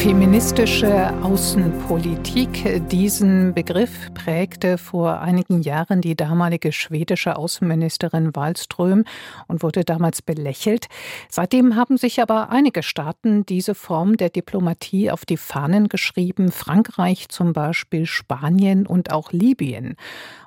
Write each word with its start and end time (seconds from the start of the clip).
Feministische 0.00 1.12
Außenpolitik. 1.22 2.88
Diesen 2.88 3.52
Begriff 3.52 4.08
prägte 4.14 4.78
vor 4.78 5.20
einigen 5.20 5.60
Jahren 5.60 6.00
die 6.00 6.16
damalige 6.16 6.72
schwedische 6.72 7.36
Außenministerin 7.36 8.34
Wallström 8.34 9.04
und 9.46 9.62
wurde 9.62 9.84
damals 9.84 10.22
belächelt. 10.22 10.86
Seitdem 11.28 11.76
haben 11.76 11.98
sich 11.98 12.22
aber 12.22 12.48
einige 12.48 12.82
Staaten 12.82 13.44
diese 13.44 13.74
Form 13.74 14.16
der 14.16 14.30
Diplomatie 14.30 15.10
auf 15.10 15.26
die 15.26 15.36
Fahnen 15.36 15.90
geschrieben. 15.90 16.50
Frankreich 16.50 17.28
zum 17.28 17.52
Beispiel, 17.52 18.06
Spanien 18.06 18.86
und 18.86 19.12
auch 19.12 19.32
Libyen. 19.32 19.96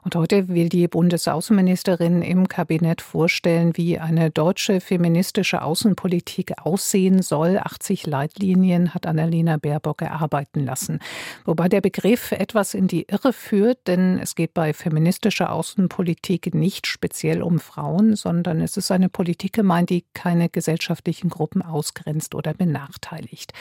Und 0.03 0.15
heute 0.15 0.49
will 0.49 0.67
die 0.67 0.87
Bundesaußenministerin 0.87 2.23
im 2.23 2.47
Kabinett 2.47 3.01
vorstellen, 3.01 3.71
wie 3.75 3.99
eine 3.99 4.31
deutsche 4.31 4.81
feministische 4.81 5.61
Außenpolitik 5.61 6.53
aussehen 6.63 7.21
soll. 7.21 7.59
80 7.59 8.07
Leitlinien 8.07 8.93
hat 8.95 9.05
Annalena 9.05 9.42
Annalena 9.43 9.57
Baerbock 9.57 10.01
erarbeiten 10.01 10.65
lassen. 10.65 10.99
Wobei 11.45 11.69
der 11.69 11.81
Begriff 11.81 12.31
etwas 12.31 12.73
in 12.73 12.87
die 12.87 13.03
Irre 13.03 13.33
führt, 13.33 13.87
denn 13.87 14.19
es 14.19 14.35
geht 14.35 14.53
bei 14.53 14.73
feministischer 14.73 15.51
Außenpolitik 15.51 16.53
nicht 16.53 16.87
speziell 16.87 17.41
um 17.43 17.59
Frauen, 17.59 18.15
sondern 18.15 18.61
es 18.61 18.77
ist 18.77 18.91
eine 18.91 19.09
Politik 19.09 19.53
gemeint, 19.53 19.89
die 19.89 20.05
keine 20.13 20.49
gesellschaftlichen 20.49 21.29
Gruppen 21.29 21.61
ausgrenzt 21.61 22.35
oder 22.35 22.53
benachteiligt. 22.53 23.53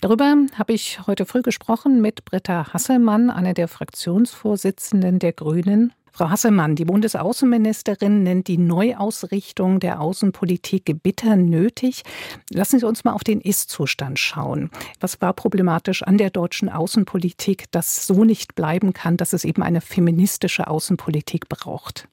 Darüber 0.00 0.36
habe 0.54 0.72
ich 0.72 1.00
heute 1.06 1.26
früh 1.26 1.42
gesprochen 1.42 2.00
mit 2.00 2.24
Britta 2.24 2.72
Hasselmann, 2.72 3.30
einer 3.30 3.54
der 3.54 3.66
Fraktionsvorsitzenden 3.66 5.18
der 5.18 5.32
Grünen. 5.32 5.92
Frau 6.18 6.30
Hasselmann, 6.30 6.74
die 6.74 6.84
Bundesaußenministerin 6.84 8.24
nennt 8.24 8.48
die 8.48 8.58
Neuausrichtung 8.58 9.78
der 9.78 10.00
Außenpolitik 10.00 11.00
bitter 11.00 11.36
nötig. 11.36 12.02
Lassen 12.50 12.80
Sie 12.80 12.86
uns 12.88 13.04
mal 13.04 13.12
auf 13.12 13.22
den 13.22 13.40
Ist-Zustand 13.40 14.18
schauen. 14.18 14.70
Was 14.98 15.22
war 15.22 15.32
problematisch 15.32 16.02
an 16.02 16.18
der 16.18 16.30
deutschen 16.30 16.70
Außenpolitik, 16.70 17.70
dass 17.70 18.04
so 18.08 18.24
nicht 18.24 18.56
bleiben 18.56 18.94
kann, 18.94 19.16
dass 19.16 19.32
es 19.32 19.44
eben 19.44 19.62
eine 19.62 19.80
feministische 19.80 20.66
Außenpolitik 20.66 21.48
braucht? 21.48 22.08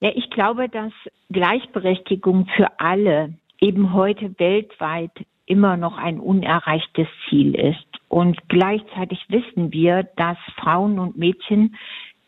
Ja, 0.00 0.10
ich 0.14 0.30
glaube, 0.30 0.70
dass 0.70 0.92
Gleichberechtigung 1.28 2.46
für 2.56 2.80
alle 2.80 3.34
eben 3.60 3.92
heute 3.92 4.34
weltweit 4.38 5.12
immer 5.44 5.76
noch 5.76 5.98
ein 5.98 6.20
unerreichtes 6.20 7.08
Ziel 7.28 7.54
ist. 7.54 7.84
Und 8.08 8.38
gleichzeitig 8.48 9.22
wissen 9.28 9.72
wir, 9.72 10.04
dass 10.16 10.38
Frauen 10.56 10.98
und 10.98 11.18
Mädchen 11.18 11.76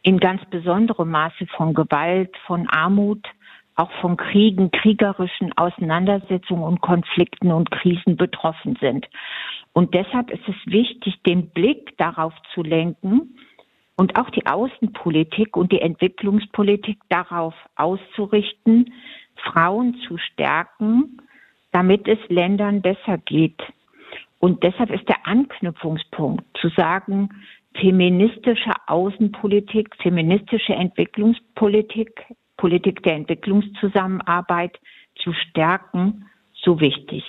in 0.02 0.18
ganz 0.18 0.42
besonderem 0.50 1.10
Maße 1.10 1.46
von 1.56 1.74
Gewalt, 1.74 2.34
von 2.46 2.68
Armut, 2.68 3.26
auch 3.76 3.90
von 4.00 4.16
Kriegen, 4.16 4.70
kriegerischen 4.70 5.56
Auseinandersetzungen 5.56 6.62
und 6.62 6.80
Konflikten 6.80 7.50
und 7.50 7.70
Krisen 7.70 8.16
betroffen 8.16 8.76
sind. 8.80 9.06
Und 9.72 9.94
deshalb 9.94 10.30
ist 10.30 10.46
es 10.48 10.56
wichtig, 10.66 11.22
den 11.22 11.50
Blick 11.50 11.96
darauf 11.96 12.34
zu 12.54 12.62
lenken 12.62 13.36
und 13.96 14.18
auch 14.18 14.30
die 14.30 14.46
Außenpolitik 14.46 15.56
und 15.56 15.72
die 15.72 15.80
Entwicklungspolitik 15.80 16.98
darauf 17.08 17.54
auszurichten, 17.76 18.92
Frauen 19.36 19.96
zu 20.06 20.18
stärken, 20.18 21.18
damit 21.72 22.08
es 22.08 22.18
Ländern 22.28 22.82
besser 22.82 23.18
geht. 23.18 23.62
Und 24.38 24.62
deshalb 24.62 24.90
ist 24.90 25.08
der 25.08 25.26
Anknüpfungspunkt 25.26 26.44
zu 26.58 26.68
sagen, 26.70 27.28
feministische 27.74 28.72
Außenpolitik, 28.90 29.94
feministische 30.02 30.74
Entwicklungspolitik, 30.74 32.10
Politik 32.56 33.02
der 33.02 33.14
Entwicklungszusammenarbeit 33.14 34.78
zu 35.22 35.32
stärken, 35.32 36.26
so 36.52 36.80
wichtig. 36.80 37.24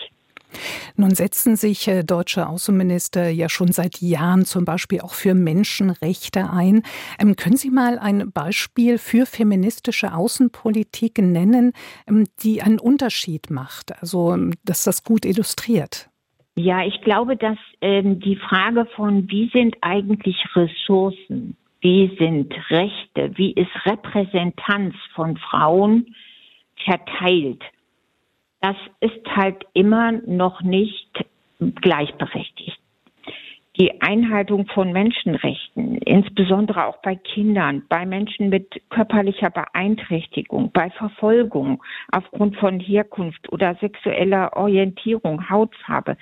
Nun 0.95 1.15
setzen 1.15 1.55
sich 1.55 1.87
äh, 1.87 2.03
deutsche 2.03 2.47
Außenminister 2.47 3.29
ja 3.29 3.49
schon 3.49 3.71
seit 3.71 4.01
Jahren 4.01 4.45
zum 4.45 4.65
Beispiel 4.65 5.01
auch 5.01 5.13
für 5.13 5.33
Menschenrechte 5.33 6.49
ein. 6.49 6.83
Ähm, 7.19 7.35
können 7.35 7.57
Sie 7.57 7.69
mal 7.69 7.97
ein 7.99 8.31
Beispiel 8.31 8.97
für 8.97 9.25
feministische 9.25 10.13
Außenpolitik 10.13 11.19
nennen, 11.19 11.73
ähm, 12.07 12.25
die 12.43 12.61
einen 12.61 12.79
Unterschied 12.79 13.49
macht, 13.49 13.99
also 14.01 14.33
ähm, 14.33 14.53
dass 14.63 14.83
das 14.83 15.03
gut 15.03 15.25
illustriert? 15.25 16.10
Ja, 16.55 16.85
ich 16.85 16.99
glaube, 17.01 17.37
dass 17.37 17.57
ähm, 17.81 18.19
die 18.19 18.35
Frage 18.35 18.85
von, 18.95 19.29
wie 19.29 19.49
sind 19.49 19.77
eigentlich 19.81 20.37
Ressourcen, 20.55 21.55
wie 21.79 22.15
sind 22.19 22.53
Rechte, 22.69 23.31
wie 23.37 23.53
ist 23.53 23.71
Repräsentanz 23.85 24.95
von 25.15 25.37
Frauen 25.37 26.13
verteilt, 26.85 27.63
das 28.59 28.75
ist 28.99 29.25
halt 29.35 29.65
immer 29.73 30.11
noch 30.11 30.61
nicht 30.61 31.09
gleichberechtigt 31.59 32.70
die 33.79 34.01
Einhaltung 34.01 34.67
von 34.67 34.91
Menschenrechten, 34.91 35.97
insbesondere 35.99 36.85
auch 36.85 36.97
bei 37.01 37.15
Kindern, 37.15 37.83
bei 37.87 38.05
Menschen 38.05 38.49
mit 38.49 38.81
körperlicher 38.89 39.49
Beeinträchtigung, 39.49 40.71
bei 40.73 40.89
Verfolgung 40.89 41.81
aufgrund 42.11 42.57
von 42.57 42.79
Herkunft 42.79 43.51
oder 43.51 43.75
sexueller 43.75 44.55
Orientierung, 44.57 45.49
Hautfarbe. 45.49 46.17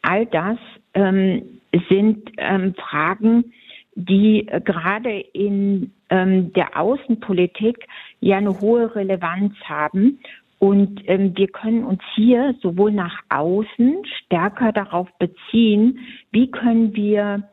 All 0.00 0.24
das 0.26 0.58
ähm, 0.94 1.60
sind 1.90 2.30
ähm, 2.38 2.74
Fragen, 2.74 3.52
die 3.94 4.48
äh, 4.48 4.60
gerade 4.60 5.20
in 5.20 5.92
ähm, 6.08 6.52
der 6.54 6.78
Außenpolitik 6.78 7.86
ja 8.20 8.38
eine 8.38 8.58
hohe 8.60 8.94
Relevanz 8.94 9.54
haben 9.64 10.20
und 10.58 11.02
ähm, 11.06 11.36
wir 11.36 11.48
können 11.48 11.84
uns 11.84 12.00
hier 12.14 12.54
sowohl 12.62 12.92
nach 12.92 13.20
außen 13.28 14.04
stärker 14.24 14.72
darauf 14.72 15.08
beziehen, 15.18 15.98
wie 16.32 16.50
können 16.50 16.94
wir 16.94 17.48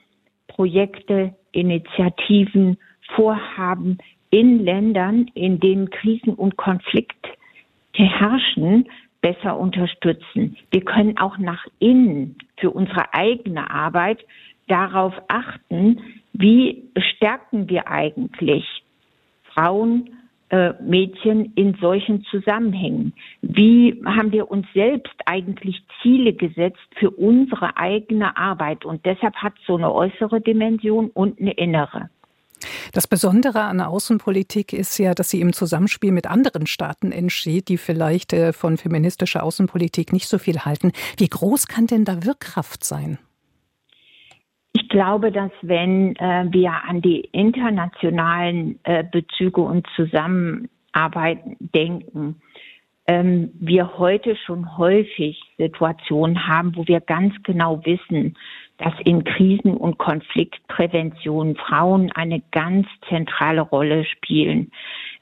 Projekte, 0.48 1.36
Initiativen, 1.52 2.78
Vorhaben 3.16 3.98
in 4.30 4.64
Ländern, 4.64 5.28
in 5.34 5.60
denen 5.60 5.90
Krisen 5.90 6.34
und 6.34 6.56
Konflikte 6.58 7.30
herrschen, 7.94 8.90
besser 9.22 9.58
unterstützen. 9.58 10.58
Wir 10.72 10.82
können 10.82 11.18
auch 11.18 11.38
nach 11.38 11.66
innen 11.80 12.36
für 12.58 12.72
unsere 12.72 13.14
eigene 13.14 13.70
Arbeit 13.70 14.26
darauf 14.68 15.14
achten, 15.28 16.00
wie 16.34 16.90
stärken 16.98 17.70
wir 17.70 17.88
eigentlich 17.88 18.66
Frauen, 19.44 20.10
Mädchen 20.82 21.54
in 21.56 21.76
solchen 21.82 22.24
Zusammenhängen? 22.26 23.14
Wie 23.42 24.02
haben 24.06 24.32
wir 24.32 24.52
uns 24.52 24.68
selbst 24.74 25.16
eigentlich 25.26 25.84
Ziele 26.02 26.34
gesetzt 26.34 26.88
für 26.98 27.10
unsere 27.10 27.78
eigene 27.78 28.38
Arbeit? 28.38 28.86
Und 28.86 29.06
deshalb 29.06 29.36
hat 29.36 29.54
so 29.66 29.78
eine 29.78 29.92
äußere 29.92 30.42
Dimension 30.42 31.10
und 31.10 31.40
eine 31.40 31.54
innere. 31.54 32.10
Das 32.92 33.08
Besondere 33.08 33.62
an 33.62 33.82
Außenpolitik 33.82 34.74
ist 34.74 34.98
ja, 34.98 35.14
dass 35.14 35.30
sie 35.30 35.42
im 35.42 35.54
Zusammenspiel 35.54 36.12
mit 36.12 36.28
anderen 36.28 36.68
Staaten 36.68 37.12
entsteht, 37.12 37.68
die 37.68 37.78
vielleicht 37.78 38.34
äh, 38.34 38.54
von 38.54 38.78
feministischer 38.78 39.44
Außenpolitik 39.44 40.14
nicht 40.14 40.28
so 40.28 40.38
viel 40.38 40.60
halten. 40.60 40.92
Wie 41.18 41.28
groß 41.28 41.68
kann 41.68 41.88
denn 41.88 42.06
da 42.06 42.24
Wirkkraft 42.24 42.84
sein? 42.84 43.18
Ich 44.94 45.00
glaube, 45.00 45.32
dass 45.32 45.50
wenn 45.64 46.16
äh, 46.18 46.46
wir 46.52 46.72
an 46.88 47.02
die 47.02 47.22
internationalen 47.32 48.80
äh, 48.84 49.04
Bezüge 49.04 49.60
und 49.60 49.88
Zusammenarbeit 49.96 51.40
denken, 51.60 52.40
ähm, 53.08 53.50
wir 53.56 53.98
heute 53.98 54.36
schon 54.36 54.78
häufig 54.78 55.42
Situationen 55.58 56.48
haben, 56.48 56.76
wo 56.76 56.88
wir 56.88 57.02
ganz 57.02 57.34
genau 57.42 57.84
wissen, 57.84 58.38
dass 58.78 58.94
in 59.04 59.24
Krisen- 59.24 59.78
und 59.78 59.98
Konfliktprävention 59.98 61.56
Frauen 61.56 62.12
eine 62.12 62.44
ganz 62.52 62.86
zentrale 63.10 63.62
Rolle 63.62 64.06
spielen 64.06 64.72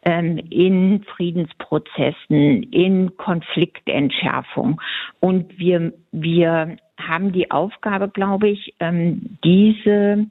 ähm, 0.04 0.38
in 0.50 1.06
Friedensprozessen, 1.16 2.64
in 2.64 3.16
Konfliktentschärfung. 3.16 4.82
Und 5.22 5.58
wir, 5.58 5.94
wir 6.12 6.76
haben 7.12 7.34
die 7.34 7.52
Aufgabe, 7.52 8.10
glaube 8.10 8.48
ich, 8.50 8.74
ähm, 8.80 9.38
diese, 9.44 10.28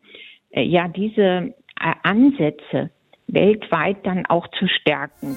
äh, 0.50 0.62
ja, 0.62 0.88
diese 0.88 1.22
äh, 1.22 1.94
Ansätze 2.02 2.90
weltweit 3.28 3.98
dann 4.04 4.24
auch 4.26 4.48
zu 4.58 4.66
stärken. 4.66 5.36